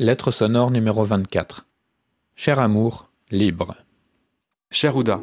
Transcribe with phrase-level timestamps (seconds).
[0.00, 1.66] Lettre sonore numéro 24.
[2.34, 3.76] Cher amour, libre.
[4.72, 5.20] Cher Ouda,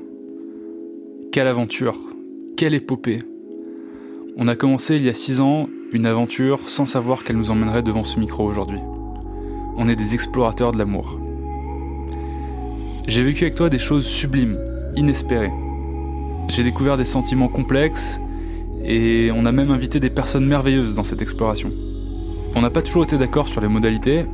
[1.34, 1.98] quelle aventure,
[2.56, 3.20] quelle épopée.
[4.38, 7.84] On a commencé il y a six ans une aventure sans savoir qu'elle nous emmènerait
[7.84, 8.80] devant ce micro aujourd'hui.
[9.76, 11.20] On est des explorateurs de l'amour.
[13.10, 14.58] J'ai vécu avec toi des choses sublimes,
[14.96, 15.52] inespérées.
[16.48, 18.22] J'ai découvert des sentiments complexes
[18.86, 21.74] et on a même invité des personnes merveilleuses dans cette exploration.
[22.56, 24.28] On n'a pas toujours été d'accord sur les modalités,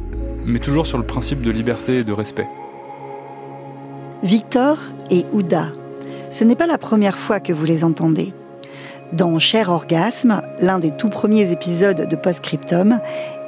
[0.47, 2.47] mais toujours sur le principe de liberté et de respect.
[4.23, 4.79] Victor
[5.11, 5.67] et Ouda,
[6.29, 8.33] ce n'est pas la première fois que vous les entendez.
[9.13, 12.99] Dans Cher Orgasme, l'un des tout premiers épisodes de Postscriptum,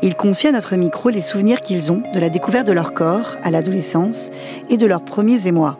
[0.01, 3.35] ils confient à notre micro les souvenirs qu'ils ont de la découverte de leur corps
[3.43, 4.29] à l'adolescence
[4.69, 5.77] et de leurs premiers émois.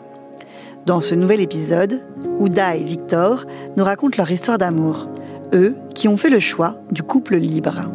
[0.86, 2.02] Dans ce nouvel épisode,
[2.40, 3.46] Ouda et Victor
[3.78, 5.08] nous racontent leur histoire d'amour,
[5.54, 7.90] eux qui ont fait le choix du couple libre.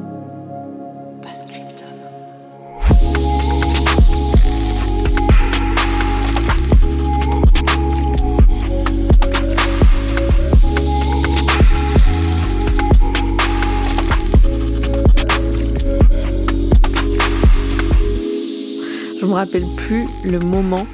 [19.25, 20.87] Je me rappelle plus le moment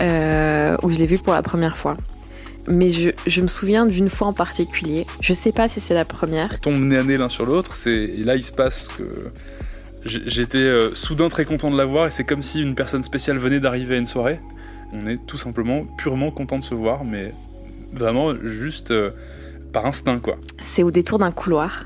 [0.00, 1.98] euh, où je l'ai vu pour la première fois.
[2.66, 5.06] Mais je, je me souviens d'une fois en particulier.
[5.20, 6.48] Je sais pas si c'est la première.
[6.54, 9.28] On tombe nez à nez l'un sur l'autre, et là il se passe que
[10.06, 13.36] j'étais euh, soudain très content de la voir et c'est comme si une personne spéciale
[13.36, 14.40] venait d'arriver à une soirée.
[14.94, 17.34] On est tout simplement purement content de se voir, mais
[17.92, 19.10] vraiment juste euh,
[19.74, 20.38] par instinct quoi.
[20.62, 21.84] C'est au détour d'un couloir,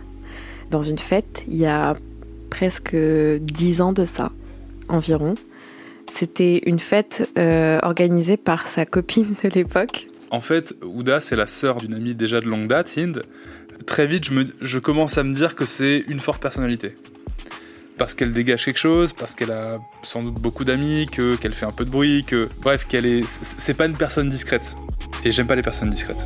[0.70, 1.94] dans une fête, il y a
[2.48, 4.30] presque dix ans de ça,
[4.88, 5.34] environ.
[6.12, 10.06] C'était une fête euh, organisée par sa copine de l'époque.
[10.30, 13.22] En fait, Ouda, c'est la sœur d'une amie déjà de longue date, Hind.
[13.86, 16.94] Très vite, je, me- je commence à me dire que c'est une forte personnalité.
[17.98, 21.66] Parce qu'elle dégage quelque chose, parce qu'elle a sans doute beaucoup d'amis, que qu'elle fait
[21.66, 24.74] un peu de bruit, que bref, qu'elle est, c'est pas une personne discrète.
[25.24, 26.16] Et j'aime pas les personnes discrètes.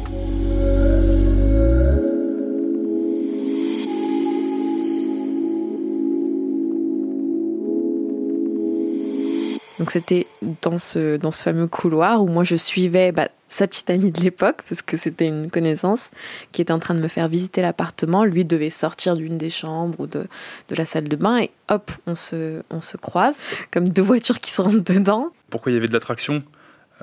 [9.88, 10.26] Donc c'était
[10.60, 14.82] dans ce, fameux couloir où moi je suivais bah, sa petite amie de l'époque, parce
[14.82, 16.10] que c'était une connaissance,
[16.52, 18.24] qui était en train de me faire visiter l'appartement.
[18.24, 20.26] Lui devait sortir d'une des chambres ou de,
[20.68, 23.40] de la salle de bain et hop, on se, on se croise,
[23.70, 25.30] comme deux voitures qui se rentrent dedans.
[25.48, 26.42] Pourquoi il y avait de l'attraction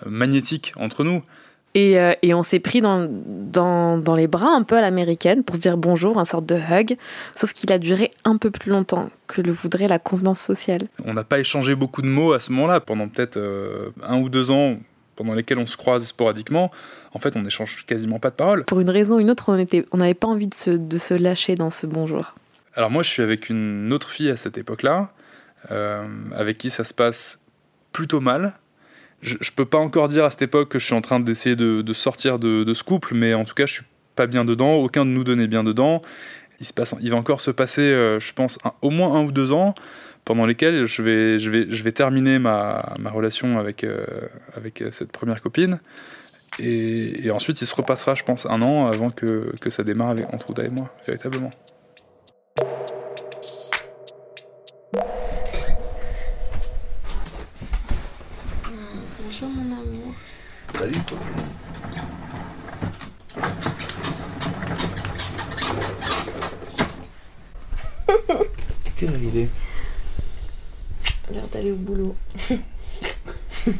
[0.05, 1.23] euh, magnétique entre nous?
[1.75, 5.43] Et, euh, et on s'est pris dans, dans, dans les bras un peu à l'américaine
[5.43, 6.95] pour se dire bonjour, un sorte de hug,
[7.35, 10.83] sauf qu'il a duré un peu plus longtemps que le voudrait la convenance sociale.
[11.03, 14.29] On n'a pas échangé beaucoup de mots à ce moment-là, pendant peut-être euh, un ou
[14.29, 14.77] deux ans,
[15.17, 16.71] pendant lesquels on se croise sporadiquement.
[17.13, 18.63] En fait, on n'échange quasiment pas de paroles.
[18.65, 20.97] Pour une raison ou une autre, on était- on n'avait pas envie de se, de
[20.97, 22.35] se lâcher dans ce bonjour.
[22.75, 25.11] Alors moi, je suis avec une autre fille à cette époque-là,
[25.71, 27.41] euh, avec qui ça se passe
[27.91, 28.53] plutôt mal.
[29.25, 31.55] Je, je peux pas encore dire à cette époque que je suis en train d'essayer
[31.55, 34.75] de, sortir de, ce couple, mais en tout cas, je suis pas bien dedans.
[34.75, 36.01] Aucun de nous deux bien dedans.
[36.61, 39.75] Il, va encore se passer, euh, je pense, au moins un ou deux ans
[40.23, 44.05] pendant lesquels je vais, terminer ma, relation avec, euh,
[44.57, 45.79] euh, cette première copine.
[46.59, 50.63] Et, ensuite, il se repassera, je pense, un an avant que, ça démarre entre Ouda
[50.63, 51.49] et moi, véritablement.
[60.85, 61.17] Salut toi.
[68.95, 69.49] Quelle heure il est
[71.33, 72.15] L'heure d'aller au boulot.
[73.65, 73.71] je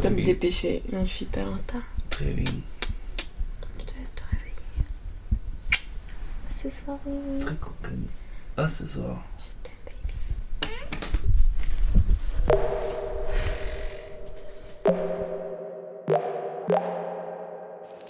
[0.00, 0.82] dois me dépêcher.
[0.90, 1.82] Non, je suis hyper en retard.
[2.08, 2.50] Très bien.
[3.78, 4.54] Je te laisse te réveiller.
[6.48, 6.98] C'est ça.
[7.40, 8.06] Très cocaine.
[8.56, 9.22] Ah, ce soir.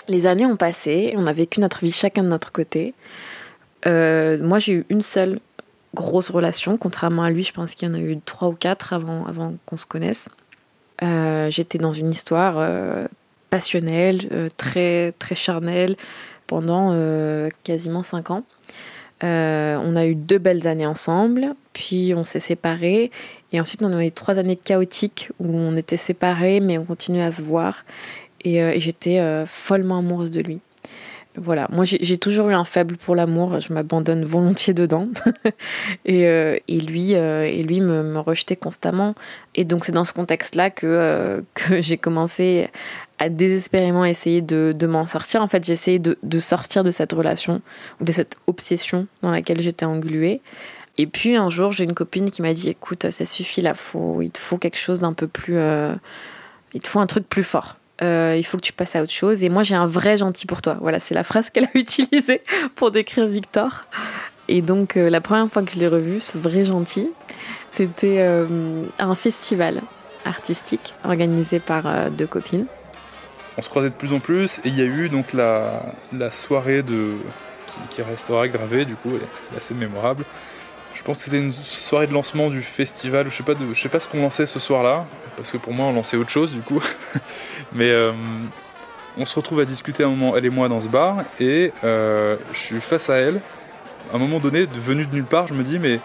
[0.08, 2.94] Les années ont passé, on a vécu notre vie chacun de notre côté.
[3.86, 5.40] Euh, moi, j'ai eu une seule
[5.94, 8.92] grosse relation, contrairement à lui, je pense qu'il y en a eu trois ou quatre
[8.92, 10.28] avant, avant qu'on se connaisse.
[11.02, 13.06] Euh, J'étais dans une histoire euh,
[13.50, 15.96] passionnelle, très, très charnelle,
[16.46, 16.94] pendant
[17.64, 18.44] quasiment cinq ans.
[19.22, 23.10] On a eu deux belles années ensemble, puis on s'est séparés,
[23.52, 27.24] et ensuite on a eu trois années chaotiques où on était séparés, mais on continuait
[27.24, 27.84] à se voir,
[28.46, 30.60] et, euh, et j'étais euh, follement amoureuse de lui.
[31.38, 35.08] Voilà, moi j'ai toujours eu un faible pour l'amour, je m'abandonne volontiers dedans.
[36.06, 39.14] et, euh, et lui, et lui me, me rejetait constamment.
[39.54, 42.70] Et donc c'est dans ce contexte-là que, que j'ai commencé
[43.18, 45.42] à désespérément essayer de, de m'en sortir.
[45.42, 47.60] En fait, j'ai essayé de, de sortir de cette relation,
[48.00, 50.40] de cette obsession dans laquelle j'étais engluée.
[50.96, 54.22] Et puis un jour, j'ai une copine qui m'a dit Écoute, ça suffit là, faut,
[54.22, 55.58] il te faut quelque chose d'un peu plus.
[56.72, 57.76] il te faut un truc plus fort.
[58.02, 59.42] Euh, il faut que tu passes à autre chose.
[59.42, 60.76] Et moi, j'ai un vrai gentil pour toi.
[60.80, 62.42] Voilà, c'est la phrase qu'elle a utilisée
[62.74, 63.82] pour décrire Victor.
[64.48, 67.10] Et donc, euh, la première fois que je l'ai revu, ce vrai gentil,
[67.70, 69.82] c'était euh, un festival
[70.24, 72.66] artistique organisé par deux copines.
[73.58, 75.82] On se croisait de plus en plus et il y a eu donc la,
[76.32, 77.12] soirée de,
[77.66, 79.22] qui, qui restera gravée, du coup, elle
[79.54, 80.24] est assez mémorable.
[80.94, 83.80] Je pense que c'était une soirée de lancement du festival, je sais pas, de, je
[83.80, 85.06] sais pas ce qu'on lançait ce soir-là,
[85.36, 86.82] parce que pour moi on lançait autre chose du coup.
[87.72, 88.12] Mais euh,
[89.18, 92.36] on se retrouve à discuter un moment, elle et moi, dans ce bar, et euh,
[92.52, 93.40] je suis face à elle.
[94.12, 96.00] À un moment donné, venu de nulle part, je me dis, mais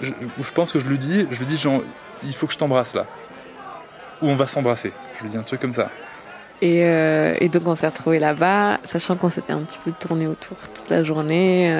[0.00, 1.82] je, je pense que je lui dis, je lui dis, genre,
[2.22, 3.06] il faut que je t'embrasse là.
[4.20, 4.92] Ou on va s'embrasser.
[5.18, 5.90] Je lui dis un truc comme ça.
[6.60, 10.26] Et, euh, et donc, on s'est retrouvés là-bas, sachant qu'on s'était un petit peu tourné
[10.26, 11.74] autour toute la journée.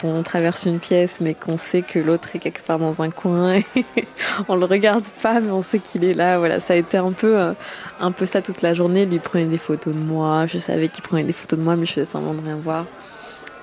[0.00, 3.10] Quand on traverse une pièce, mais qu'on sait que l'autre est quelque part dans un
[3.10, 3.64] coin, et
[4.48, 6.38] on le regarde pas, mais on sait qu'il est là.
[6.38, 7.54] Voilà, ça a été un peu, euh,
[8.00, 9.06] un peu ça toute la journée.
[9.06, 11.86] Lui prenait des photos de moi, je savais qu'il prenait des photos de moi, mais
[11.86, 12.84] je faisais semblant de rien voir.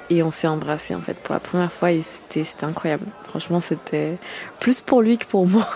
[0.09, 3.05] Et on s'est embrassé en fait pour la première fois et c'était c'était incroyable.
[3.23, 4.17] Franchement, c'était
[4.59, 5.67] plus pour lui que pour moi.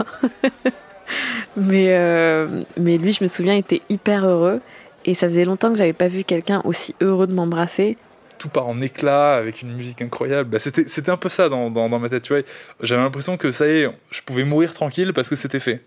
[1.57, 4.61] mais euh, mais lui, je me souviens, était hyper heureux
[5.05, 7.97] et ça faisait longtemps que j'avais pas vu quelqu'un aussi heureux de m'embrasser.
[8.39, 10.49] Tout part en éclat avec une musique incroyable.
[10.49, 12.41] Bah, c'était, c'était un peu ça dans, dans, dans ma tête, tu vois.
[12.81, 15.83] J'avais l'impression que ça y est, je pouvais mourir tranquille parce que c'était fait.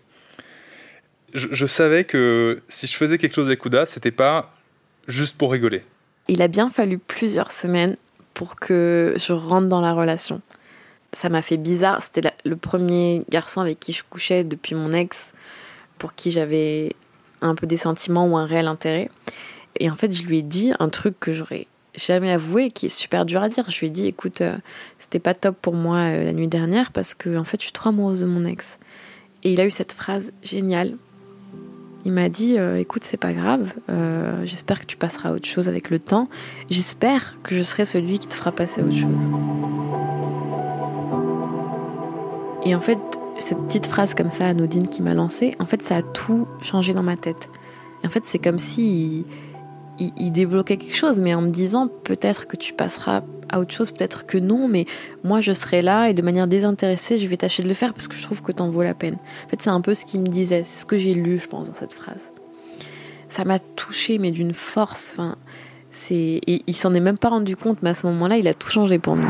[1.33, 4.53] Je, savais que si je faisais quelque chose avec Ouda, c'était pas
[5.07, 5.83] juste pour rigoler.
[6.27, 7.97] Il a bien fallu plusieurs semaines
[8.35, 10.41] pour que je rentre dans la relation.
[11.11, 12.03] Ça m'a fait bizarre.
[12.03, 15.33] C'était le premier garçon avec qui je couchais depuis mon ex,
[15.97, 16.95] pour qui j'avais
[17.41, 19.09] un peu des sentiments ou un réel intérêt.
[19.79, 21.65] Et en fait, je lui ai dit un truc que j'aurais
[21.95, 23.69] jamais avoué, qui est super dur à dire.
[23.69, 24.57] Je lui ai dit, écoute, euh,
[24.99, 27.71] c'était pas top pour moi euh, la nuit dernière parce que en fait, je suis
[27.73, 28.77] trop amoureuse de mon ex.
[29.43, 30.95] Et il a eu cette phrase géniale.
[32.05, 33.73] Il m'a dit, euh, écoute, c'est pas grave.
[33.89, 36.27] euh, J'espère que tu passeras à autre chose avec le temps.
[36.69, 39.29] J'espère que je serai celui qui te fera passer à autre chose.
[42.65, 42.99] Et en fait,
[43.37, 46.93] cette petite phrase comme ça, anodine, qui m'a lancée, en fait, ça a tout changé
[46.93, 47.49] dans ma tête.
[48.03, 49.25] Et en fait, c'est comme si
[49.99, 53.91] il- débloquait quelque chose, mais en me disant peut-être que tu passeras à autre chose,
[53.91, 54.85] peut-être que non, mais
[55.23, 58.07] moi je serai là et de manière désintéressée, je vais tâcher de le faire parce
[58.07, 59.17] que je trouve que t'en vaut la peine.
[59.45, 61.47] En fait, c'est un peu ce qu'il me disait, c'est ce que j'ai lu, je
[61.47, 62.31] pense, dans cette phrase.
[63.29, 65.11] Ça m'a touchée, mais d'une force.
[65.13, 65.35] Enfin,
[65.91, 68.53] c'est et il s'en est même pas rendu compte, mais à ce moment-là, il a
[68.53, 69.29] tout changé pour nous.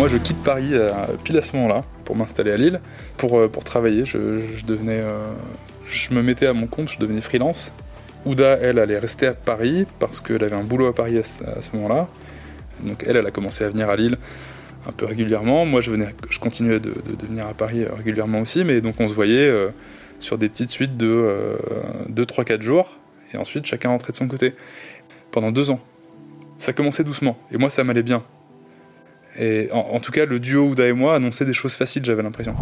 [0.00, 0.92] Moi, je quitte Paris euh,
[1.24, 2.80] pile à ce moment-là pour m'installer à Lille,
[3.18, 4.06] pour, euh, pour travailler.
[4.06, 5.18] Je, je devenais, euh,
[5.86, 7.70] je me mettais à mon compte, je devenais freelance.
[8.24, 11.76] Ouda, elle, allait rester à Paris parce qu'elle avait un boulot à Paris à ce,
[11.76, 12.08] moment-là.
[12.82, 14.16] Donc elle, elle a commencé à venir à Lille
[14.88, 15.66] un peu régulièrement.
[15.66, 19.06] Moi, je, venais, je continuais de, de- venir à Paris régulièrement aussi, mais donc on
[19.06, 19.52] se voyait
[20.18, 21.58] sur des petites suites de
[22.08, 22.96] 2, 3, 4 jours,
[23.34, 24.54] et ensuite chacun rentrait de son côté.
[25.30, 25.80] Pendant deux ans.
[26.56, 28.22] Ça commençait doucement, et moi ça m'allait bien.
[29.42, 32.54] Et en, tout cas, le duo Ouda et moi annonçait des choses faciles, j'avais l'impression.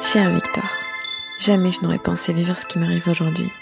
[0.00, 0.64] Cher Victor,
[1.40, 3.52] jamais je n'aurais pensé vivre ce qui m'arrive aujourd'hui.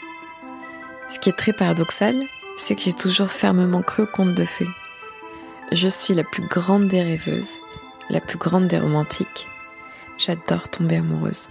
[1.09, 2.15] Ce qui est très paradoxal,
[2.59, 4.69] c'est que j'ai toujours fermement cru au conte de fées.
[5.73, 7.55] Je suis la plus grande des rêveuses,
[8.09, 9.49] la plus grande des romantiques.
[10.17, 11.49] J'adore tomber amoureuse.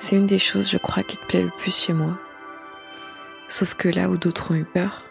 [0.00, 2.18] C'est une des choses, je crois, qui te plaît le plus chez moi.
[3.48, 5.02] Sauf que là où d'autres ont eu peur,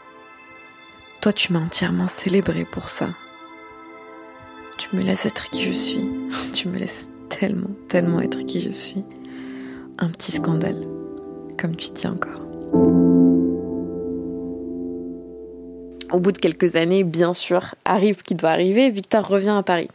[1.21, 3.09] Toi, tu m'as entièrement célébré pour ça.
[4.77, 6.09] Tu me laisses être qui je suis.
[6.53, 9.03] Tu me laisses tellement, tellement être qui je suis.
[9.99, 10.81] Un petit scandale,
[11.57, 12.41] comme tu dis encore.
[16.11, 18.89] Au bout de quelques années, bien sûr, arrive ce qui doit arriver.
[18.89, 19.89] Victor revient à Paris.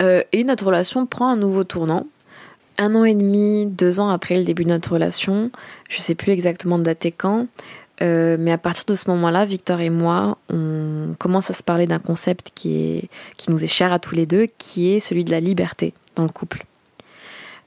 [0.00, 2.06] Euh, et notre relation prend un nouveau tournant.
[2.78, 5.50] Un an et demi, deux ans après le début de notre relation,
[5.88, 7.48] je sais plus exactement dater quand,
[8.00, 11.86] euh, mais à partir de ce moment-là, Victor et moi, on commence à se parler
[11.86, 15.24] d'un concept qui, est, qui nous est cher à tous les deux, qui est celui
[15.24, 16.64] de la liberté dans le couple.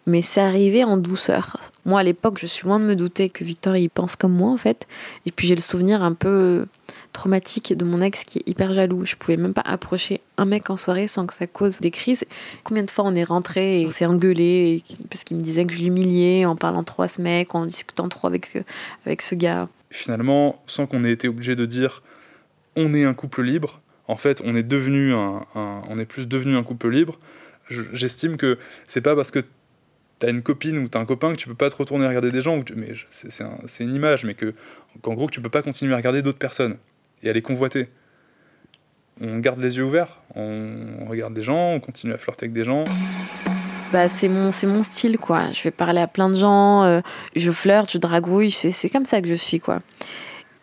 [0.07, 1.57] Mais c'est arrivé en douceur.
[1.85, 4.49] Moi, à l'époque, je suis loin de me douter que Victor y pense comme moi,
[4.49, 4.87] en fait.
[5.25, 6.65] Et puis j'ai le souvenir un peu
[7.11, 9.05] traumatique de mon ex qui est hyper jaloux.
[9.05, 12.25] Je pouvais même pas approcher un mec en soirée sans que ça cause des crises.
[12.63, 15.73] Combien de fois on est rentré et on s'est engueulé parce qu'il me disait que
[15.73, 18.57] je l'humiliais en parlant trop à ce mec, en discutant trop avec,
[19.05, 19.69] avec ce gars.
[19.89, 22.01] Finalement, sans qu'on ait été obligé de dire
[22.75, 26.55] on est un couple libre, en fait, on est devenu un, on est plus devenu
[26.55, 27.19] un couple libre.
[27.69, 29.39] J'estime que c'est pas parce que
[30.19, 32.41] t'as une copine ou t'as un copain que tu peux pas te retourner regarder des
[32.41, 34.53] gens, mais c'est une image, mais que
[35.01, 36.77] qu'en gros que tu peux pas continuer à regarder d'autres personnes
[37.23, 37.89] et à les convoiter.
[39.19, 42.63] On garde les yeux ouverts, on regarde des gens, on continue à flirter avec des
[42.63, 42.85] gens.
[43.91, 45.51] Bah, c'est mon, c'est mon style, quoi.
[45.51, 47.01] Je vais parler à plein de gens, euh,
[47.35, 49.81] je flirte, je dragouille, c'est, comme ça que je suis, quoi.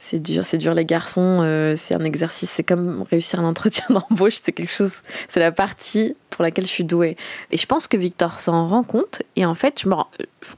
[0.01, 3.85] C'est dur, c'est dur les garçons, euh, c'est un exercice, c'est comme réussir un entretien
[3.91, 7.17] d'embauche, c'est quelque chose, c'est la partie pour laquelle je suis douée.
[7.51, 10.09] Et je pense que Victor s'en rend compte, et en fait, je me rends,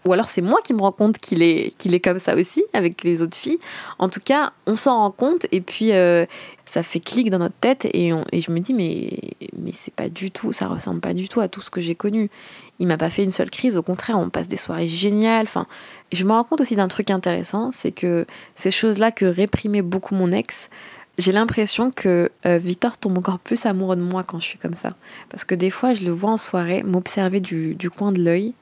[0.05, 2.63] ou alors c'est moi qui me rends compte qu'il est, qu'il est comme ça aussi
[2.75, 3.59] avec les autres filles.
[3.99, 6.27] En tout cas, on s'en rend compte, et puis euh,
[6.71, 9.11] ça fait clic dans notre tête, et, et je me dis, mais,
[9.59, 11.97] mais c'est pas du tout, ça ressemble pas du tout à tout ce que j'ai
[11.97, 12.31] connu.
[12.79, 15.47] Il m'a pas fait une seule crise, au contraire, on passe des soirées géniales.
[15.47, 15.67] Enfin,
[16.13, 18.25] je me rends compte aussi d'un truc intéressant, c'est que
[18.55, 20.71] ces choses-là que réprimait beaucoup mon ex,
[21.19, 24.75] j'ai l'impression que euh, Victor tombe encore plus amoureux de moi quand je suis comme
[24.75, 24.91] ça.
[25.29, 28.55] Parce que des fois, je le vois en soirée m'observer du, du, coin de l'œil,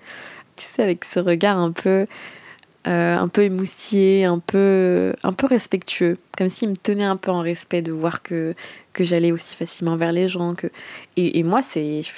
[0.57, 2.07] tu sais, avec ce regard un peu,
[2.87, 7.31] euh, un peu émoustillé, un peu, un peu respectueux, comme s'il me tenait un peu
[7.31, 8.55] en respect de voir que,
[8.93, 10.55] que j'allais aussi facilement vers les gens.
[10.55, 10.69] Que...
[11.17, 12.11] Et, moi, c'est, je,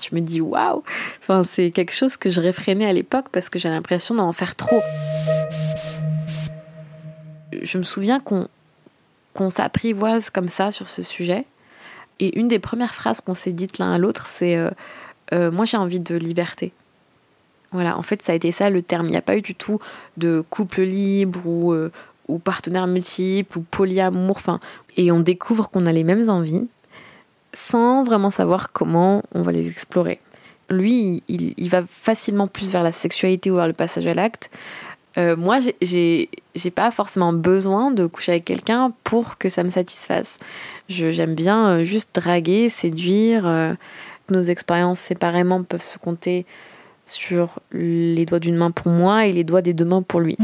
[0.00, 0.82] je, me dis waouh
[1.20, 4.56] enfin, C'est quelque chose que je réfrénais à l'époque parce que j'ai l'impression d'en faire
[4.56, 4.80] trop.
[7.62, 8.48] Je me souviens qu'on
[9.34, 11.44] qu'on s'apprivoise comme ça sur ce sujet.
[12.20, 14.70] Et une des premières phrases qu'on s'est dites l'un à l'autre, c'est euh,
[15.32, 16.72] euh, Moi j'ai envie de liberté.
[17.74, 19.06] Voilà, en fait, ça a été ça le terme.
[19.06, 19.78] Il n'y a pas eu du tout
[20.16, 21.90] de couple libre ou, euh,
[22.28, 24.36] ou partenaire multiple ou polyamour.
[24.36, 24.60] Enfin,
[24.96, 26.68] et on découvre qu'on a les mêmes envies
[27.52, 30.20] sans vraiment savoir comment on va les explorer.
[30.70, 34.50] Lui, il, va facilement plus vers la sexualité ou vers le passage à l'acte.
[35.18, 36.28] Euh, moi, j'ai
[36.74, 40.38] pas forcément besoin de coucher avec quelqu'un pour que ça me satisfasse.
[40.88, 43.46] J'aime bien euh, juste draguer, séduire.
[43.46, 43.74] Euh,
[44.30, 46.46] nos expériences séparément peuvent se compter
[47.06, 50.36] sur les doigts d'une main pour moi et les doigts des deux mains pour lui.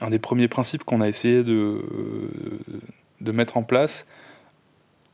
[0.00, 1.80] Un des premiers principes qu'on a essayé de,
[3.20, 4.06] de mettre en place,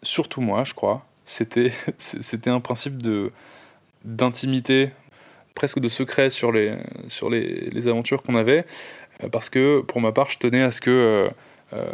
[0.03, 1.73] surtout moi, je crois, c'était
[2.47, 3.03] un principe
[4.05, 4.91] d'intimité
[5.55, 6.77] presque de secret sur les,
[7.09, 8.65] sur les, les aventures qu'on avait,
[9.23, 11.29] euh, parce que pour ma part, je tenais à ce que euh,
[11.73, 11.85] euh,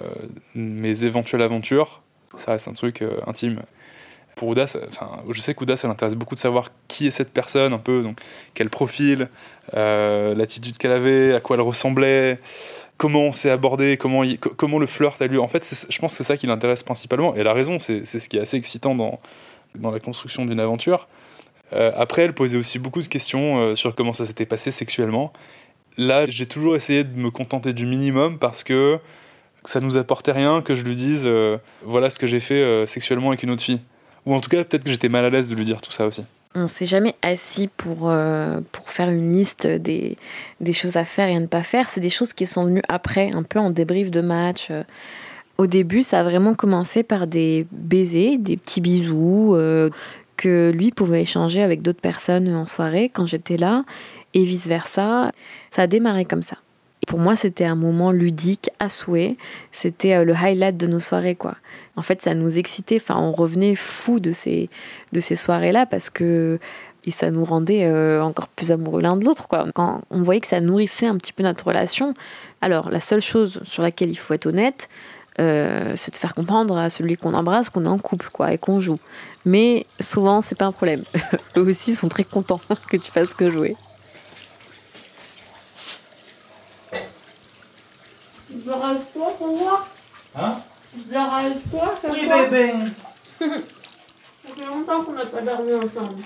[0.54, 2.02] mes éventuelles aventures,
[2.36, 3.62] ça reste un truc intime.
[4.36, 7.72] Pour Ouda, enfin, je sais qu'Ouda, ça l'intéresse beaucoup de savoir qui est cette personne,
[7.72, 8.18] un peu, donc
[8.54, 9.28] quel profil,
[9.72, 12.40] l'attitude qu'elle avait, à quoi elle ressemblait,
[12.96, 14.22] comment on s'est abordé, comment,
[14.56, 15.40] comment le flirt a lieu.
[15.40, 17.34] En fait, je pense que c'est ça qui l'intéresse principalement.
[17.36, 19.20] Et elle a raison, c'est ce qui est assez excitant dans,
[19.74, 21.08] dans la construction d'une aventure.
[21.72, 25.32] Euh, après, elle posait aussi beaucoup de questions euh, sur comment ça s'était passé sexuellement.
[25.96, 28.98] Là, j'ai toujours essayé de me contenter du minimum parce que
[29.64, 33.28] ça nous apportait rien que je lui dise euh, voilà ce que j'ai fait sexuellement
[33.28, 33.80] avec une autre fille.
[34.26, 36.06] Ou en tout cas, peut-être que j'étais mal à l'aise de lui dire tout ça
[36.06, 36.22] aussi.
[36.54, 38.12] On s'est jamais assis pour,
[38.72, 40.16] pour faire une liste des,
[40.60, 41.88] des choses à faire et à ne pas faire.
[41.88, 44.70] C'est des choses qui sont venues après, un peu en débrief de match.
[45.58, 49.56] Au début, ça a vraiment commencé par des baisers, des petits bisous,
[50.36, 53.84] que lui pouvait échanger avec d'autres personnes en soirée quand j'étais là
[54.32, 55.32] et vice versa.
[55.70, 56.58] Ça a démarré comme ça.
[57.06, 59.36] Pour moi, c'était un moment ludique à souhait.
[59.72, 61.56] C'était euh, le highlight de nos soirées, quoi.
[61.96, 62.96] En fait, ça nous excitait.
[62.96, 64.70] Enfin, on revenait fou de ces,
[65.12, 66.58] de ces soirées-là parce que
[67.06, 69.66] et ça nous rendait euh, encore plus amoureux l'un de l'autre, quoi.
[69.74, 72.14] Quand on voyait que ça nourrissait un petit peu notre relation.
[72.62, 74.88] Alors, la seule chose sur laquelle il faut être honnête,
[75.40, 78.58] euh, c'est de faire comprendre à celui qu'on embrasse qu'on est en couple quoi et
[78.58, 79.00] qu'on joue.
[79.44, 81.02] Mais souvent c'est pas un problème.
[81.56, 83.76] Eux aussi sont très contents que tu fasses que jouer.
[88.54, 89.86] Je rêve toi pour voir
[90.36, 90.56] Hein?
[91.10, 92.72] Je rêve toi ça Oui, quoi bébé
[93.38, 93.46] Ça
[94.56, 96.22] fait longtemps qu'on n'a pas dormi ensemble.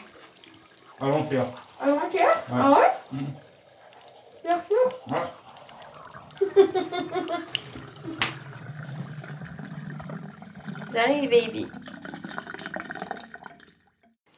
[1.01, 1.47] Avant-hier.
[1.81, 2.61] Avant-hier Ouais.
[2.61, 2.91] Ah ouais?
[3.13, 3.19] Mm.
[4.45, 5.27] Bien sûr Ouais.
[10.93, 11.67] Salut baby.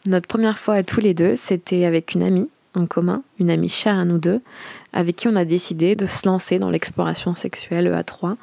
[0.06, 3.68] Notre première fois à tous les deux, c'était avec une amie en commun, une amie
[3.68, 4.40] chère à nous deux,
[4.92, 8.36] avec qui on a décidé de se lancer dans l'exploration sexuelle à trois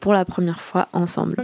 [0.00, 1.36] pour la première fois ensemble.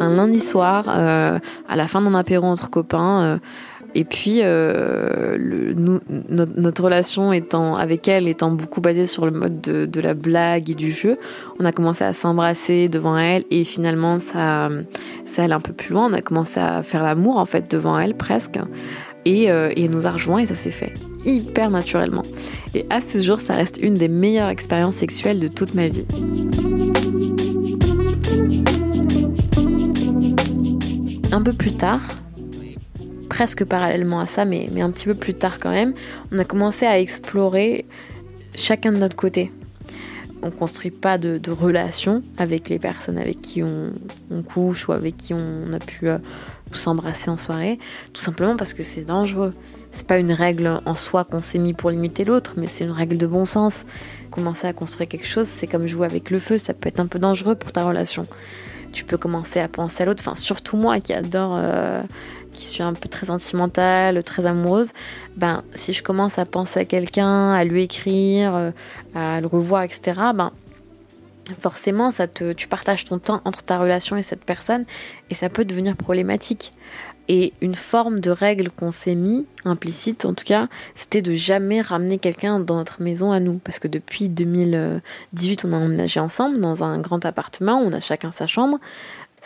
[0.00, 1.38] Un lundi soir, euh,
[1.68, 3.38] à la fin d'un apéro entre copains, euh,
[3.94, 5.36] et puis, euh,
[6.28, 10.70] notre, relation étant avec elle étant beaucoup basée sur le mode de, de la blague
[10.70, 11.18] et du jeu,
[11.58, 14.68] on a commencé à s'embrasser devant elle et finalement ça,
[15.24, 16.08] ça allait un peu plus loin.
[16.10, 18.58] On a commencé à faire l'amour en fait devant elle presque
[19.24, 20.92] et, euh, et elle nous a rejoints et ça s'est fait
[21.24, 22.22] hyper naturellement.
[22.74, 26.04] Et à ce jour, ça reste une des meilleures expériences sexuelles de toute ma vie.
[31.32, 32.02] Un peu plus tard,
[33.38, 35.94] presque parallèlement à ça, mais, mais un petit peu plus tard quand même,
[36.32, 37.86] on a commencé à explorer
[38.56, 39.52] chacun de notre côté.
[40.42, 43.92] On construit pas de, de relation avec les personnes avec qui on,
[44.42, 46.18] couche ou avec qui on a pu euh,
[46.72, 47.78] s'embrasser en soirée,
[48.12, 49.54] tout simplement parce que c'est dangereux.
[49.92, 52.90] C'est pas une règle en soi qu'on s'est mis pour limiter l'autre, mais c'est une
[52.90, 53.84] règle de bon sens.
[54.32, 57.06] Commencer à construire quelque chose, c'est comme jouer avec le feu, ça peut être un
[57.06, 58.24] peu dangereux pour ta relation.
[58.90, 62.02] Tu peux commencer à penser à l'autre, enfin surtout moi qui adore euh,
[62.58, 64.92] qui suis un peu très sentimentale, très amoureuse,
[65.36, 68.70] ben si je commence à penser à quelqu'un, à lui écrire, euh,
[69.14, 70.50] à le revoir, etc., ben
[71.58, 74.84] forcément ça te, tu partages ton temps entre ta relation et cette personne
[75.30, 76.72] et ça peut devenir problématique.
[77.30, 81.82] Et une forme de règle qu'on s'est mis, implicite en tout cas, c'était de jamais
[81.82, 83.58] ramener quelqu'un dans notre maison à nous.
[83.58, 88.32] Parce que depuis 2018, on a emménagé ensemble dans un grand appartement, on a chacun
[88.32, 88.78] sa chambre.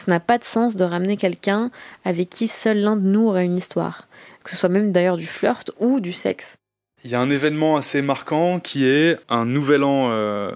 [0.04, 1.70] Ça n'a pas de sens de ramener quelqu'un
[2.04, 4.08] avec qui seul l'un de nous aurait une histoire.
[4.42, 6.56] Que ce soit même d'ailleurs du flirt ou du sexe.
[7.04, 10.50] Il y a un événement assez marquant qui est un nouvel an euh,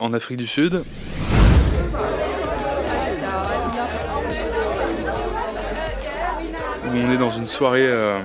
[0.00, 0.82] en Afrique du Sud.
[6.84, 8.20] Où on est dans une soirée euh,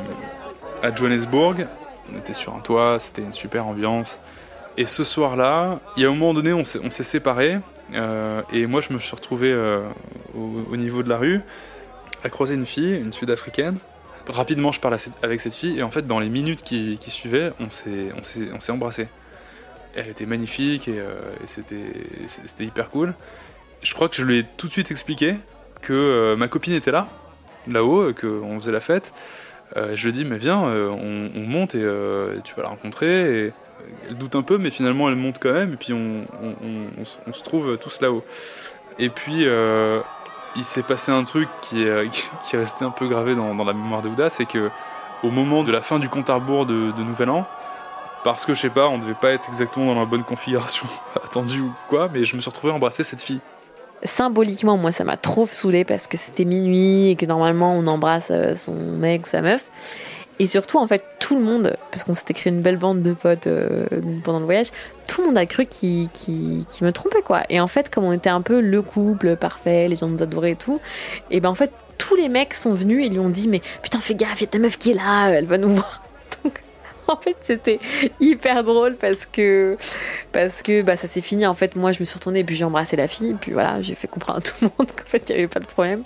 [0.82, 1.68] à Johannesburg.
[2.12, 4.18] On était sur un toit, c'était une super ambiance.
[4.78, 7.60] Et ce soir-là, il y a un moment donné, on s'est séparés.
[7.94, 9.82] Euh, et moi, je me suis retrouvé euh,
[10.36, 11.42] au, au niveau de la rue
[12.24, 13.78] à croiser une fille, une sud-africaine.
[14.28, 17.70] Rapidement, je parle avec cette fille, et en fait, dans les minutes qui, suivaient, on
[17.70, 19.08] s'est embrassés.
[19.96, 21.48] Elle était magnifique, et, euh, et
[22.28, 23.14] c'était hyper cool.
[23.82, 25.36] Je crois que je lui ai tout de suite expliqué
[25.82, 27.10] que ma copine était là,
[27.68, 29.12] là-haut, qu'on faisait la fête.
[29.76, 31.84] Je lui ai dit, mais viens, on, on monte et
[32.46, 33.52] tu vas la rencontrer.
[34.08, 36.26] Elle doute un peu, mais finalement, elle monte quand même, et puis on,
[37.34, 38.24] se- trouve tous là-haut.
[39.00, 40.00] Et puis, euh,
[40.56, 41.88] il s'est passé un truc qui est,
[42.54, 44.70] est resté un peu gravé dans, dans la mémoire de Ouda, c'est que
[45.24, 47.46] au moment de la fin du compte à rebours de, de Nouvel An,
[48.24, 50.88] parce que je sais pas, on devait pas être exactement dans la bonne configuration
[51.24, 53.42] attendue ou quoi, mais je me suis retrouvé à embrasser cette fille.
[54.04, 58.32] Symboliquement, moi, ça m'a trop saoulé parce que c'était minuit et que normalement on embrasse
[58.32, 59.70] euh, son mec ou sa meuf.
[60.40, 63.14] Et surtout, en fait, tout le monde, parce qu'on s'était créé une belle bande de
[63.14, 63.86] potes euh,
[64.24, 64.72] pendant le voyage,
[65.08, 67.44] tout le monde a cru qu'il qu'il me trompait, quoi.
[67.50, 70.52] Et en fait, comme on était un peu le couple parfait, les gens nous adoraient
[70.52, 70.82] et tout,
[71.30, 74.00] et ben en fait, tous les mecs sont venus et lui ont dit Mais putain,
[74.00, 76.04] fais gaffe, il y a ta meuf qui est là, elle va nous voir.
[76.44, 76.62] Donc,
[77.08, 77.80] en fait, c'était
[78.20, 79.78] hyper drôle parce que
[80.32, 81.46] parce que bah, ça s'est fini.
[81.46, 83.36] En fait, moi, je me suis retournée et puis j'ai embrassé la fille.
[83.40, 85.60] Puis voilà, j'ai fait comprendre à tout le monde qu'en fait, il n'y avait pas
[85.60, 86.04] de problème.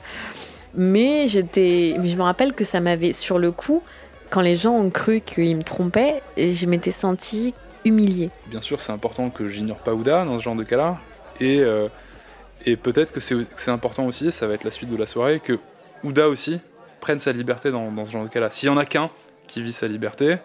[0.75, 3.81] Mais j'étais, mais je me rappelle que ça m'avait, sur le coup,
[4.29, 7.53] quand les gens ont cru qu'ils me trompaient, je m'étais sentie
[7.85, 8.29] humiliée.
[8.47, 10.97] Bien sûr, c'est important que j'ignore pas Ouda dans ce genre de cas-là.
[11.39, 11.87] Et, euh,
[12.83, 15.59] peut-être que c'est important aussi, ça va être la suite de la soirée, que
[16.03, 16.59] Ouda aussi
[16.99, 18.51] prenne sa liberté dans, dans ce genre de cas-là.
[18.51, 19.09] S'il y en a qu'un
[19.47, 20.37] qui vit sa liberté,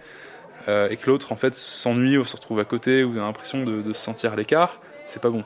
[0.69, 3.65] euh, et que l'autre en fait s'ennuie ou se retrouve à côté ou a l'impression
[3.65, 5.43] de, de se sentir à l'écart, c'est pas bon.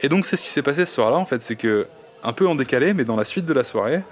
[0.00, 1.88] Et donc c'est ce qui s'est passé ce soir-là en fait, c'est que
[2.22, 4.02] un peu en décalé, mais dans la suite de la soirée,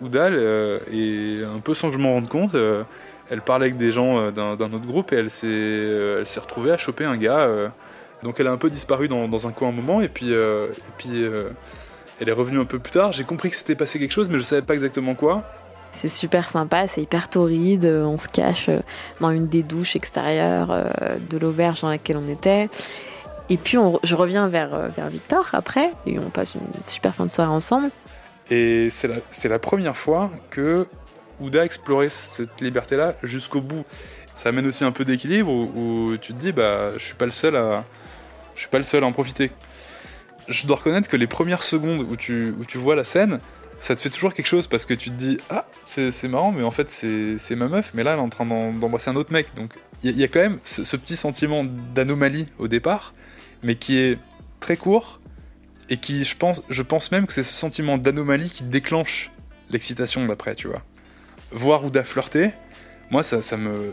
[0.00, 2.84] Ouda, euh, et un peu sans que je m'en rende compte, euh,
[3.30, 7.04] elle parlait avec des gens euh, d'un autre groupe et elle s'est retrouvée à choper
[7.04, 7.48] un gars.
[8.22, 12.32] donc elle a un peu disparu dans, un coin un moment et puis, elle est
[12.32, 13.12] revenue un peu plus tard.
[13.12, 15.42] J'ai compris que c'était passé quelque chose, mais je savais pas exactement quoi.
[15.92, 17.84] C'est super sympa, c'est hyper torride.
[17.84, 18.70] On se cache
[19.20, 20.68] dans une des douches extérieures
[21.28, 22.68] de l'auberge dans laquelle on était.
[23.48, 27.50] Et puis je reviens vers Victor après, et on passe une super fin de soirée
[27.50, 27.90] ensemble.
[28.50, 30.86] Et c'est la, première fois que
[31.38, 33.84] Ouda explorait cette liberté-là jusqu'au bout.
[34.34, 37.30] ça amène aussi un peu d'équilibre où, tu te dis bah je suis pas le
[37.30, 37.84] seul à
[38.56, 39.50] je suis pas le seul à en profiter.
[40.48, 43.38] Je dois reconnaître que les premières secondes où tu, où tu vois la scène,
[43.78, 46.64] ça te fait toujours quelque chose parce que tu te dis ah c'est marrant mais
[46.64, 49.48] en fait c'est ma meuf mais là elle est en train d'embrasser un autre mec
[49.56, 53.14] donc il y, a- quand même ce petit sentiment d'anomalie au départ
[53.62, 54.18] mais qui est
[54.60, 55.19] très court
[55.90, 59.30] et qui je pense je pense même que c'est ce sentiment d'anomalie qui déclenche
[59.70, 60.82] l'excitation d'après tu vois
[61.52, 62.50] voir Ouda flirter
[63.10, 63.92] moi ça, ça me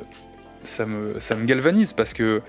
[0.64, 2.42] ça me ça me galvanise parce que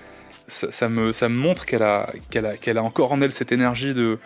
[0.49, 3.51] ça, me, ça me montre qu'elle a, qu'elle a, qu'elle a encore en elle cette
[3.51, 4.17] énergie de,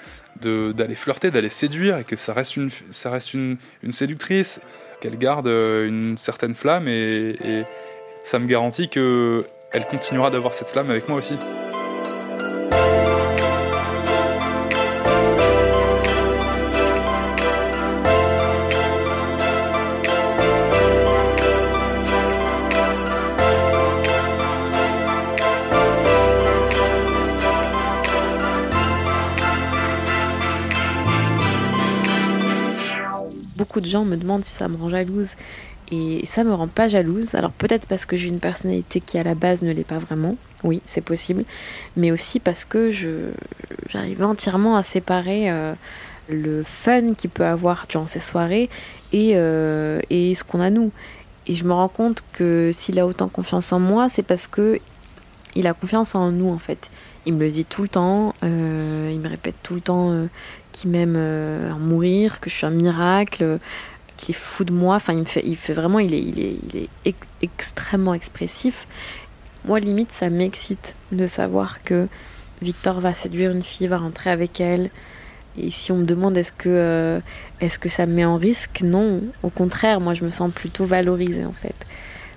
[0.42, 4.62] d'aller flirter, d'aller séduire, et que ça reste une, ça reste une, une séductrice,
[5.02, 7.64] qu'elle garde euh, une certaine flamme, et, et
[8.24, 11.34] ça me garantit que elle continuera d'avoir cette flamme avec moi aussi.
[33.80, 35.32] De gens me demandent si ça me rend jalouse.
[35.92, 37.36] Et ça me rend pas jalouse.
[37.36, 40.38] Alors peut-être parce que j'ai une personnalité qui à la base ne l'est pas vraiment.
[40.64, 41.44] Oui, c'est possible.
[41.98, 43.32] Mais aussi parce que je
[43.90, 45.74] j'arrive entièrement à séparer euh,
[46.30, 48.70] le fun qu'il peut avoir durant ces soirées
[49.12, 50.92] et, euh, et ce qu'on a nous.
[51.48, 54.80] Et je me rends compte que s'il a autant confiance en moi, c'est parce que
[55.56, 56.90] il a confiance en nous en fait.
[57.26, 60.28] Il me le dit tout le temps, euh, il me répète tout le temps euh,
[60.74, 63.58] qu'il m'aime euh, en mourir, que je suis un miracle, euh,
[64.18, 64.96] qu'il est fou de moi.
[64.96, 66.90] Enfin, il fait, il vraiment, il est,
[67.42, 68.88] extrêmement expressif.
[69.66, 72.08] Moi, limite, ça m'excite de savoir que
[72.62, 74.90] Victor va séduire une fille, va rentrer avec elle.
[75.58, 77.22] Et si on me demande est-ce que
[77.90, 79.22] ça me met en risque, non.
[79.44, 81.76] Au contraire, moi, je me sens plutôt valorisée en fait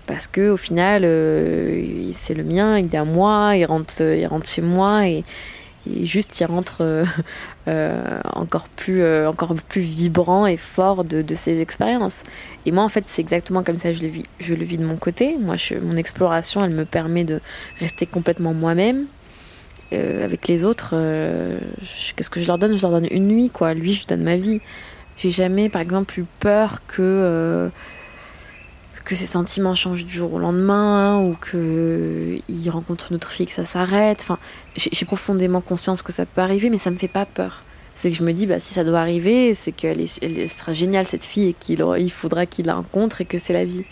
[0.07, 4.27] parce que au final euh, c'est le mien il est à moi il rentre il
[4.27, 5.25] rentre chez moi et,
[6.03, 7.05] juste il rentre euh,
[7.69, 12.23] euh, encore plus euh, encore plus vibrant et fort de, ses expériences.
[12.64, 14.85] Et moi en fait c'est exactement comme ça je le vis je le vis de
[14.85, 15.37] mon côté.
[15.38, 17.40] Moi mon exploration elle me permet de
[17.81, 19.07] rester complètement moi-même
[19.92, 21.61] Euh, avec les autres euh,
[22.16, 22.77] qu'est-ce que je leur donne?
[22.77, 23.73] Je leur donne une nuit quoi.
[23.75, 24.61] Lui je lui donne ma vie.
[25.16, 27.69] J'ai jamais par exemple eu peur que euh,
[29.07, 33.47] que ses sentiments changent du jour au lendemain ou que il rencontre une autre fille
[33.47, 34.19] que ça s'arrête.
[34.21, 34.38] Enfin,
[34.75, 37.62] j'ai profondément conscience que ça peut arriver, mais ça me fait pas peur.
[37.95, 41.07] C'est que je me dis, bah, si ça doit arriver, c'est qu'elle elle sera géniale
[41.07, 43.85] cette fille et qu'il il faudra qu'il la rencontre et que c'est la vie.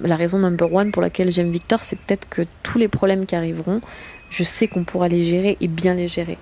[0.00, 3.36] La raison number one pour laquelle j'aime Victor, c'est peut-être que tous les problèmes qui
[3.36, 3.80] arriveront,
[4.28, 6.36] je sais qu'on pourra les gérer et bien les gérer.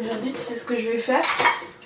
[0.00, 1.22] Aujourd'hui, tu sais ce que je vais faire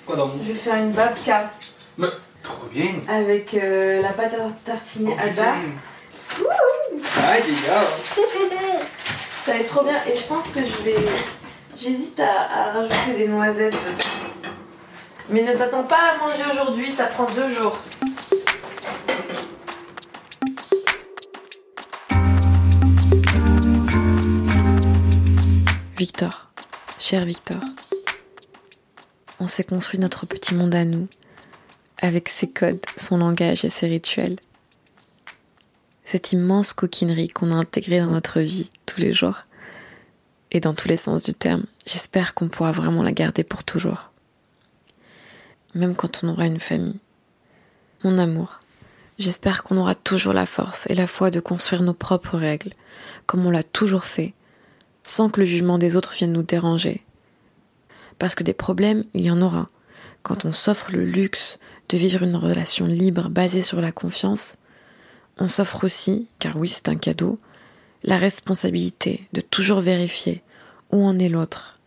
[0.05, 1.51] Quoi dans mon Je vais faire une babka
[1.97, 2.07] Mais
[2.41, 5.55] trop bien avec euh, la pâte à tartiner Alba.
[7.17, 7.83] Ah les gars
[9.45, 10.95] Ça va être trop bien et je pense que je vais.
[11.77, 13.75] J'hésite à, à rajouter des noisettes.
[15.29, 17.77] Mais ne t'attends pas à manger aujourd'hui, ça prend deux jours.
[25.97, 26.49] Victor,
[26.99, 27.57] cher Victor,
[29.39, 31.07] on s'est construit notre petit monde à nous,
[32.01, 34.37] avec ses codes, son langage et ses rituels.
[36.05, 39.43] Cette immense coquinerie qu'on a intégrée dans notre vie tous les jours,
[40.51, 44.11] et dans tous les sens du terme, j'espère qu'on pourra vraiment la garder pour toujours.
[45.73, 46.99] Même quand on aura une famille.
[48.03, 48.59] Mon amour,
[49.19, 52.73] j'espère qu'on aura toujours la force et la foi de construire nos propres règles,
[53.25, 54.33] comme on l'a toujours fait,
[55.03, 57.04] sans que le jugement des autres vienne nous déranger.
[58.19, 59.67] Parce que des problèmes, il y en aura.
[60.23, 64.57] Quand on s'offre le luxe de vivre une relation libre basée sur la confiance,
[65.37, 67.39] on s'offre aussi, car oui c'est un cadeau,
[68.03, 70.43] la responsabilité de toujours vérifier
[70.91, 71.79] où en est l'autre,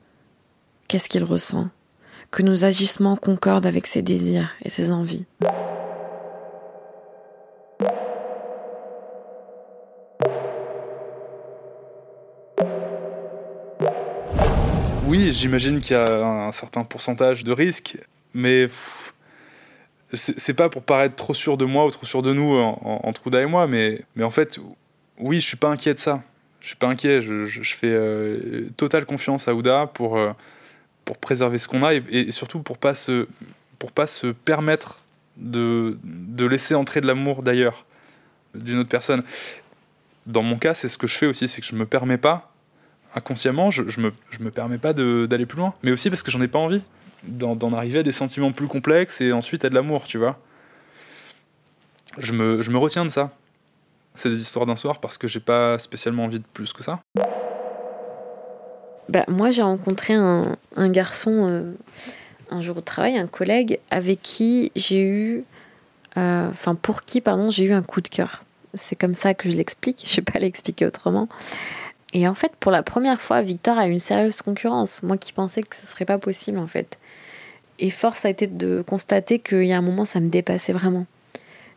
[0.87, 1.69] qu'est-ce qu'il ressent,
[2.31, 5.25] que nos agissements concordent avec ses désirs et ses envies.
[15.09, 17.97] Oui, j'imagine qu'il y a un certain pourcentage de risque,
[18.35, 18.69] mais
[20.13, 23.09] c'est pas pour paraître trop sûr de moi ou trop sûr de nous en- en-
[23.09, 24.61] entre Ouda et moi, mais, en fait,
[25.19, 26.23] oui, je suis pas inquiet de ça.
[26.61, 30.33] Je suis pas inquiet, je, fais euh, totale confiance à Ouda pour, euh,
[31.23, 33.27] préserver ce qu'on a et, et surtout pour pas se,
[33.79, 35.01] pour pas se permettre
[35.39, 37.87] de, de laisser entrer de l'amour d'ailleurs,
[38.55, 39.23] d'une autre personne.
[40.27, 42.53] Dans mon cas, c'est ce que je fais aussi, c'est que je me permets pas,
[43.15, 45.75] inconsciemment, je, je me, je me permets pas d'aller plus loin.
[45.83, 46.83] Mais aussi parce que j'en ai pas envie
[47.25, 50.39] d'en arriver à des sentiments plus complexes et ensuite à de l'amour, tu vois.
[52.17, 53.31] Je me, je me retiens de ça.
[54.15, 57.01] C'est des histoires d'un soir parce que j'ai pas spécialement envie de plus que ça.
[59.09, 61.73] Bah, moi, j'ai rencontré un, garçon euh,
[62.51, 65.45] un jour au travail, un collègue, avec qui j'ai eu.
[66.17, 68.45] euh, Enfin, pour qui, j'ai eu un coup de cœur.
[68.75, 70.03] C'est comme ça que je l'explique.
[70.05, 71.29] Je ne vais pas l'expliquer autrement.
[72.15, 75.03] Et en fait, pour la première fois, Victor a une sérieuse concurrence.
[75.03, 76.99] Moi qui pensais que ce serait pas possible, en fait.
[77.79, 81.07] Et force a été de constater qu'il y a un moment, ça me dépassait vraiment.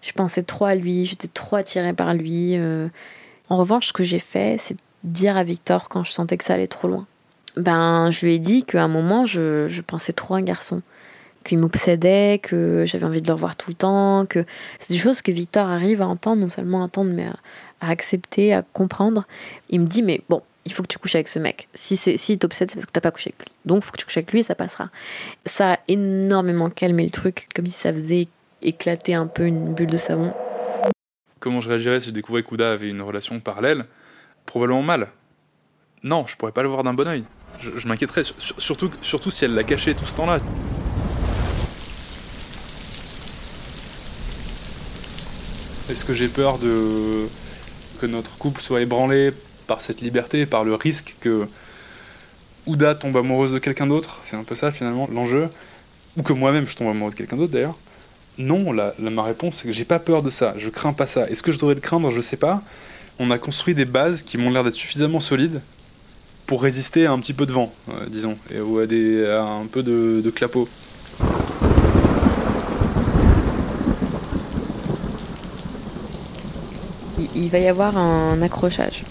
[0.01, 2.57] Je pensais trop à lui, j'étais trop attirée par lui.
[2.57, 2.87] euh.
[3.49, 6.53] En revanche, ce que j'ai fait, c'est dire à Victor quand je sentais que ça
[6.53, 7.05] allait trop loin.
[7.57, 10.81] Ben, je lui ai dit qu'à un moment, je, je pensais trop à un garçon.
[11.43, 14.45] Qu'il m'obsédait, que j'avais envie de le revoir tout le temps, que
[14.79, 17.35] c'est des choses que Victor arrive à entendre, non seulement à entendre, mais à,
[17.81, 19.25] à accepter, à comprendre.
[19.69, 21.67] Il me dit, mais bon, il faut que tu couches avec ce mec.
[21.73, 23.55] Si c'est si t'obsède, c'est parce que t'as pas couché avec lui.
[23.65, 24.89] Donc, il faut que tu couches avec lui et ça passera.
[25.45, 28.27] Ça a énormément calmé le truc, comme si ça faisait
[28.61, 30.33] éclater un peu une bulle de savon.
[31.39, 33.85] Comment je réagirais si je découvrais qu'Ouda avait une relation parallèle?
[34.45, 35.07] Probablement mal.
[36.03, 37.23] Non, je pourrais pas le voir d'un bon oeil.
[37.59, 40.37] Je, je m'inquiéterais, sur- sur- surtout, surtout si elle l'a caché tout ce temps-là.
[45.89, 47.27] Est-ce que j'ai peur de
[48.01, 49.31] que notre couple soit ébranlé
[49.67, 51.47] par cette liberté, par le risque que
[52.65, 55.49] Ouda tombe amoureuse de quelqu'un d'autre C'est un peu ça finalement l'enjeu.
[56.17, 57.77] Ou que moi-même je tombe amoureux de quelqu'un d'autre d'ailleurs.
[58.37, 61.29] Non, ma réponse c'est que j'ai pas peur de ça, je crains pas ça.
[61.29, 62.09] Est-ce que je devrais le craindre?
[62.09, 62.63] Je sais pas.
[63.19, 65.61] On a construit des bases qui m'ont l'air d'être suffisamment solides
[66.47, 68.35] pour résister à un petit peu de vent, euh, disons,
[68.65, 68.83] ou à,
[69.41, 70.67] un peu de clapot.
[77.41, 79.03] Il, va y avoir un accrochage.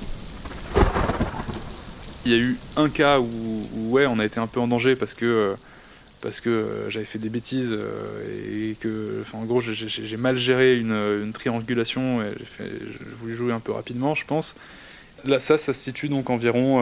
[2.25, 4.95] Il y a eu un cas où, ouais, on a été un peu en danger
[4.95, 5.55] parce que euh,
[6.21, 10.37] parce que euh, j'avais fait des bêtises euh, et que, enfin, en gros, j'ai- mal
[10.37, 14.55] géré une, triangulation et j'ai voulu jouer un peu rapidement, je pense.
[15.25, 16.81] Là, ça, ça se situe donc environ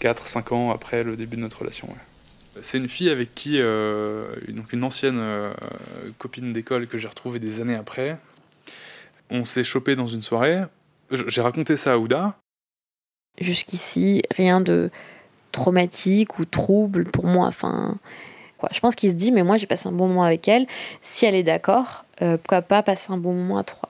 [0.00, 1.88] 4-5 ans après le début de notre relation.
[2.60, 5.52] C'est une fille avec qui, euh, une- donc une ancienne euh,
[6.18, 8.16] copine d'école que j'ai retrouvée des années après.
[9.30, 10.62] On s'est chopé dans une soirée.
[11.10, 12.36] J'ai raconté ça à Ouda.
[13.40, 14.90] Jusqu'ici, rien de
[15.52, 17.46] traumatique ou trouble pour moi.
[17.46, 17.96] Enfin,
[18.58, 18.68] quoi.
[18.72, 20.66] Je pense qu'il se dit, mais moi j'ai passé un bon moment avec elle.
[21.02, 23.88] Si elle est d'accord, euh, pourquoi pas passer un bon moment à trois?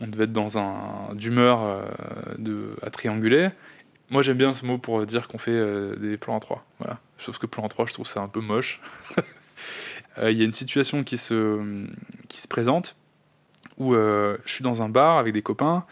[0.00, 1.82] On devait être dans un d'humeur euh,
[2.38, 3.48] de à trianguler.
[4.10, 6.64] Moi j'aime bien ce mot pour dire qu'on fait euh, des plans à trois.
[6.80, 6.98] Voilà.
[7.18, 8.80] Sauf que plan à trois, je trouve ça un peu moche.
[10.22, 11.86] Il y a une situation qui se
[12.28, 12.96] qui se présente
[13.78, 15.84] où euh, je suis dans un bar avec des copains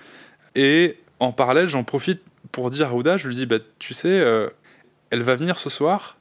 [0.54, 4.08] et en parallèle j'en profite pour dire à Ouda, je lui dis bah tu sais,
[4.08, 4.48] euh,
[5.10, 6.16] elle va venir ce soir.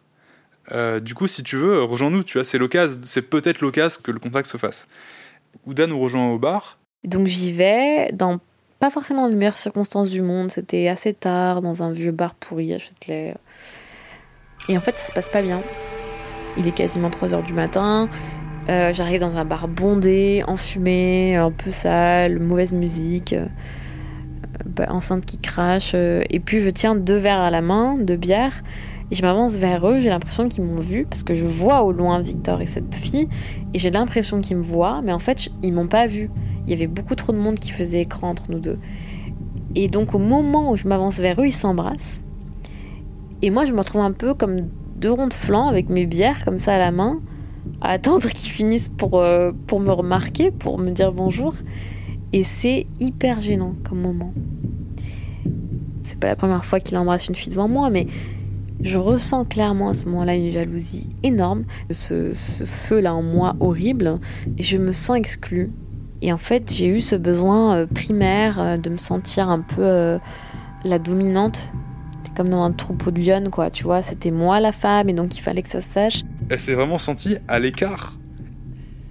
[0.72, 2.24] Euh, du coup, si tu veux, rejoins-nous.
[2.24, 4.88] Tu vois, c'est l'occasion, c'est peut-être l'occasion que le contact se fasse.
[5.66, 6.80] Ouda nous rejoint au bar.
[7.04, 8.40] Donc j'y vais dans
[8.80, 10.52] pas forcément les meilleures circonstances du monde.
[10.52, 13.36] C'était assez tard dans un vieux bar pourri à Châtelet.
[14.70, 15.62] Et en fait, ça se passe pas bien.
[16.58, 18.10] Il est quasiment 3 heures du matin.
[18.70, 23.46] Euh, J'arrive dans un bar bondé, enfumé, un peu sale, mauvaise musique, euh,
[24.66, 25.92] bah, enceinte qui crache.
[25.96, 28.64] euh, et puis je tiens deux verres à la main, deux bières,
[29.12, 30.00] et je m'avance vers eux.
[30.00, 33.28] J'ai l'impression qu'ils m'ont vu parce que je vois au loin Victor et cette fille,
[33.74, 36.30] et j'ai l'impression qu'ils me voient, mais en fait ils m'ont pas vu.
[36.66, 38.80] Il y avait beaucoup trop de monde qui faisait écran entre nous deux.
[39.76, 42.22] Et donc au moment où je m'avance vers eux, ils s'embrassent.
[43.42, 46.46] Et moi, je me retrouve un peu comme deux ronds de flanc avec mes bières
[46.46, 47.20] comme ça à la main,
[47.82, 51.54] à attendre qu'ils finissent pour, euh, pour me remarquer, pour me dire bonjour.
[52.32, 54.34] Et c'est hyper gênant comme moment.
[56.02, 58.08] C'est pas la première fois qu'il embrasse une fille devant moi, mais
[58.82, 64.20] je ressens clairement à ce moment-là une jalousie énorme, ce, ce feu-là en moi horrible,
[64.58, 65.72] et je me sens exclue.
[66.22, 70.18] Et en fait, j'ai eu ce besoin euh, primaire euh, de me sentir un peu
[70.84, 71.72] la dominante,
[72.36, 74.02] comme dans un troupeau de lionnes, quoi, tu vois.
[74.02, 76.22] C'était moi la femme, et donc il fallait que ça se sache.
[76.50, 78.18] elle s'est vraiment sentie à l'écart.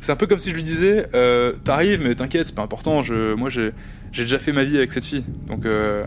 [0.00, 3.02] C'est un peu comme si je lui disais euh, T'arrives, mais t'inquiète, c'est pas important.
[3.02, 3.72] Je, moi, j'ai
[4.12, 5.24] déjà fait ma vie avec cette fille.
[5.46, 6.04] Donc, euh,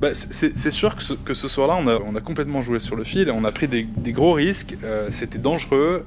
[0.00, 2.96] bah, c'est- sûr que ce, que ce soir-là, on a, on a complètement joué sur
[2.96, 3.30] le fil.
[3.30, 4.76] On a pris des, gros risques.
[4.82, 6.04] euh, C'était dangereux.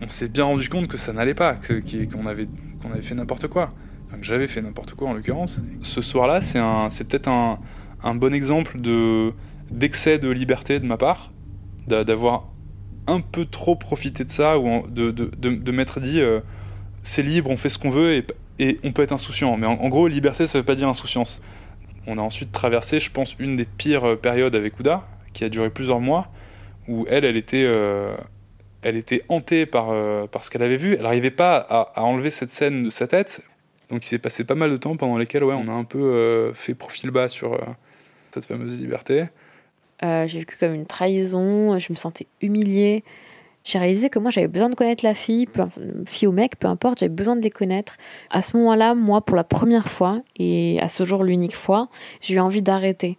[0.00, 2.48] On s'est bien rendu compte que ça n'allait pas, qu'on avait,
[2.82, 3.72] qu'on avait fait n'importe quoi.
[4.08, 5.60] Enfin, que j'avais fait n'importe quoi en l'occurrence.
[5.82, 7.58] Ce soir-là, c'est peut-être un,
[8.04, 9.32] un bon exemple de
[9.70, 11.32] d'excès de liberté de ma part,
[11.88, 12.48] d'a- d'avoir
[13.06, 16.40] un peu trop profité de ça ou de, de, de, m'être dit euh,
[17.02, 18.26] c'est libre, on fait ce qu'on veut et,
[18.58, 19.56] et on peut être insouciant.
[19.56, 21.42] Mais en, gros, liberté, ça veut pas dire insouciance.
[22.06, 25.48] On a ensuite traversé, je pense, une des pires euh, périodes avec Ouda, qui a
[25.48, 26.28] duré plusieurs mois,
[26.88, 28.14] où elle, elle était, euh,
[28.82, 30.94] elle était hantée par, ce qu'elle avait vu.
[30.94, 33.42] Elle n'arrivait pas à, à enlever cette scène de sa tête.
[33.90, 36.52] Donc il s'est passé pas mal de temps pendant lesquels ouais, on a un peu
[36.54, 37.58] fait profil bas sur
[38.34, 39.26] cette fameuse liberté.
[40.02, 43.04] Euh, j'ai vécu comme une trahison, je me sentais humiliée.
[43.64, 45.62] J'ai réalisé que moi j'avais besoin de connaître la fille, peu,
[46.06, 47.96] fille ou mec, peu importe, j'avais besoin de les connaître.
[48.28, 51.88] À ce moment-là, moi, pour la première fois, et à ce jour l'unique fois,
[52.20, 53.16] j'ai eu envie d'arrêter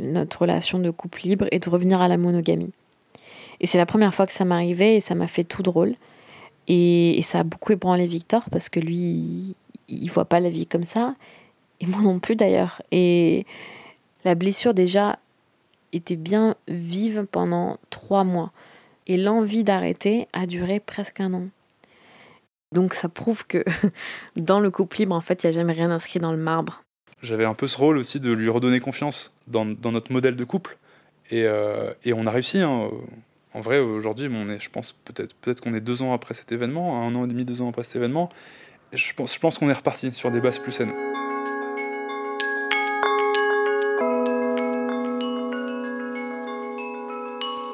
[0.00, 2.72] notre relation de couple libre et de revenir à la monogamie.
[3.60, 5.94] Et c'est la première fois que ça m'arrivait et ça m'a fait tout drôle.
[6.66, 9.54] Et, ça a beaucoup ébranlé Victor parce que lui, il,
[9.88, 11.14] il voit pas la vie comme ça.
[11.80, 12.82] Et moi non plus d'ailleurs.
[12.90, 13.46] Et
[14.24, 15.18] la blessure déjà
[15.92, 18.52] était bien vive pendant trois mois.
[19.06, 21.48] Et l'envie d'arrêter a duré presque un an.
[22.72, 23.64] Donc ça prouve que
[24.36, 26.82] dans le couple libre, en fait, il n'y a jamais rien inscrit dans le marbre.
[27.22, 30.78] J'avais un peu ce rôle aussi de lui redonner confiance dans, notre modèle de couple.
[31.30, 32.60] Et, euh, on a réussi.
[32.60, 32.90] hein.
[33.54, 37.14] En vrai, aujourd'hui, je pense peut-être peut qu'on est deux ans après cet événement, un
[37.14, 38.30] an et demi, deux ans après cet événement.
[38.92, 41.11] Je pense, je pense qu'on est reparti sur des bases plus saines.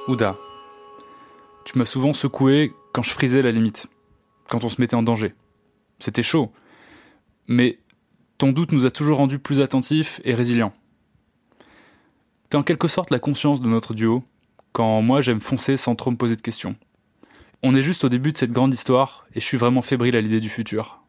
[0.09, 0.39] Ouda,
[1.67, 3.89] tu m'as souvent secoué quand je frisais la limite,
[4.49, 5.35] quand on se mettait en danger.
[5.99, 6.51] C'était chaud,
[7.47, 7.79] mais
[8.39, 10.73] ton doute nous a toujours rendus plus attentifs et résilients.
[12.49, 14.25] T'es en quelque sorte la conscience de notre duo,
[14.73, 16.75] quand moi j'aime foncer sans trop me poser de questions.
[17.63, 20.23] On est juste au début de cette grande histoire et je suis vraiment fébrile à
[20.23, 21.03] l'idée du futur.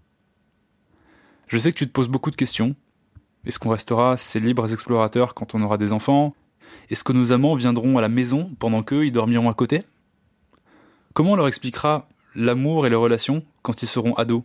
[1.48, 2.76] Je sais que tu te poses beaucoup de questions.
[3.46, 6.36] Est-ce qu'on restera ces libres explorateurs quand on aura des enfants?
[6.90, 9.84] Est-ce que nos amants viendront à la maison pendant qu'eux ils dormiront à côté?
[11.14, 14.44] Comment on leur expliquera l'amour et les relations quand ils seront ados?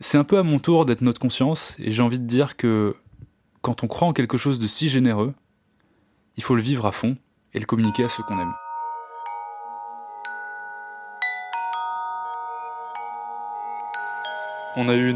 [0.00, 2.96] C'est un peu à mon tour d'être notre conscience et j'ai envie de dire que
[3.62, 5.34] quand on croit en quelque chose de si généreux,
[6.36, 7.14] il faut le vivre à fond
[7.54, 8.52] et le communiquer à ceux qu'on aime.
[14.76, 15.14] On a eu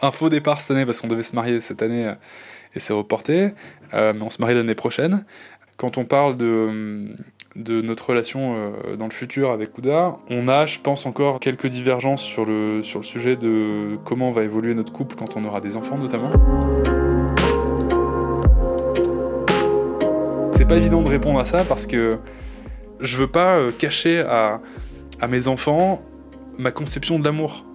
[0.00, 2.14] un faux départ cette année parce qu'on devait se marier cette année euh,
[2.74, 3.50] et c'est reporté,
[3.94, 5.24] euh, mais on se marie l'année prochaine.
[5.76, 7.14] Quand on parle de,
[7.54, 12.22] notre relation euh, dans le futur avec Ouda, on a, je pense, encore quelques divergences
[12.22, 16.30] sur le, sujet de comment va évoluer notre couple quand on aura des enfants notamment.
[20.54, 22.18] C'est pas évident de répondre à ça parce que
[23.00, 24.60] je veux pas cacher à
[25.28, 26.02] mes enfants
[26.58, 27.65] ma conception de l'amour.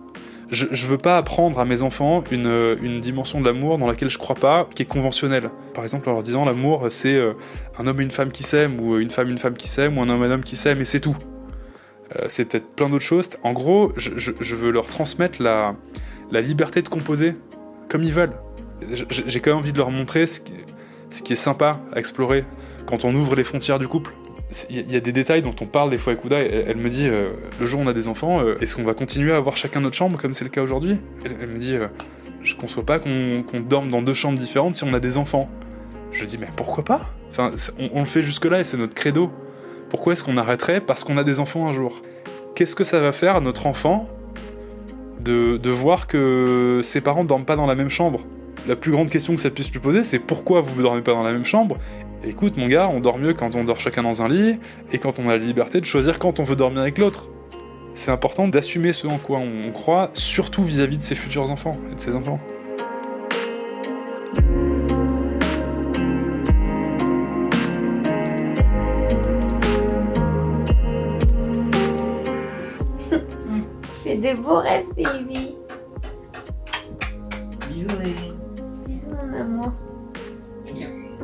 [0.51, 3.87] Je, je veux pas apprendre à mes enfants une, euh, une dimension de l'amour dans
[3.87, 5.49] laquelle je crois pas, qui est conventionnelle.
[5.73, 7.33] Par exemple, en leur disant l'amour, c'est euh,
[7.79, 9.69] un homme et une femme qui s'aiment, ou euh, une femme et une femme qui
[9.69, 11.15] s'aiment, ou un homme et un homme qui s'aiment, et c'est tout.
[12.17, 13.29] Euh, c'est peut-être plein d'autres choses.
[13.43, 15.75] En gros, je, veux leur transmettre la,
[16.31, 17.35] la liberté de composer
[17.87, 18.35] comme ils veulent.
[19.09, 20.53] J'ai quand même envie de leur montrer ce qui,
[21.11, 22.45] ce qui est sympa à explorer
[22.85, 24.13] quand on ouvre les frontières du couple.
[24.69, 26.39] Il y, a- des détails dont on parle des fois avec Ouda.
[26.39, 28.93] Elle, me dit euh, le jour où on a des enfants, euh, est-ce qu'on va
[28.93, 30.97] continuer à avoir chacun notre chambre comme c'est le cas aujourd'hui?
[31.23, 31.87] Elle, me dit euh,
[32.41, 35.49] je conçois pas qu'on dorme dans deux chambres différentes si on a des enfants.
[36.11, 37.13] Je dis mais pourquoi pas?
[37.29, 37.51] Enfin,
[37.93, 39.31] on, le fait jusque là et c'est notre credo.
[39.89, 40.81] Pourquoi est-ce qu'on arrêterait?
[40.81, 42.01] Parce qu'on a des enfants un jour
[42.53, 44.09] Qu'est-ce que ça va faire à notre enfant
[45.21, 48.25] de, de voir que ses parents dorment pas dans la même chambre?
[48.67, 51.13] La plus grande question que ça puisse lui poser, c'est pourquoi vous ne dormez pas
[51.13, 51.77] dans la même chambre?
[52.23, 54.59] Écoute, mon gars, on dort mieux quand on dort chacun dans un lit
[54.91, 57.29] et quand on a la liberté de choisir quand on veut dormir avec l'autre.
[57.95, 61.95] C'est important d'assumer ce en quoi on croit, surtout vis-à-vis de ses futurs enfants et
[61.95, 62.39] de ses enfants.
[74.03, 75.55] Fais des beaux rêves, baby.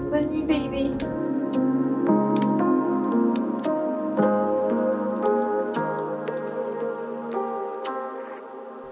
[0.09, 0.91] Bonne nuit, baby.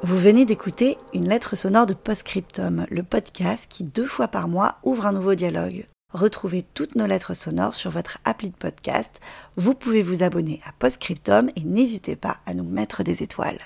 [0.02, 4.76] Vous venez d'écouter une lettre sonore de Postscriptum, le podcast qui deux fois par mois
[4.84, 5.86] ouvre un nouveau dialogue.
[6.12, 9.22] Retrouvez toutes nos lettres sonores sur votre appli de podcast.
[9.56, 13.62] Vous pouvez vous abonner à Postscriptum et n'hésitez pas à nous mettre des étoiles.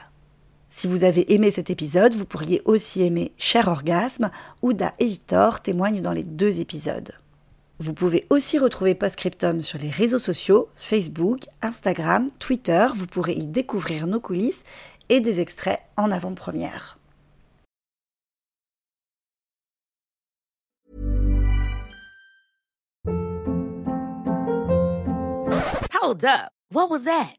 [0.70, 4.30] Si vous avez aimé cet épisode, vous pourriez aussi aimer Cher Orgasme.
[4.62, 7.12] Ouda et Victor témoignent dans les deux épisodes.
[7.82, 12.88] Vous pouvez aussi retrouver Postscriptum sur les réseaux sociaux, Facebook, Instagram, Twitter.
[12.94, 14.66] Vous pourrez y découvrir nos coulisses
[15.08, 16.98] et des extraits en avant-première.
[26.02, 27.39] Hold up.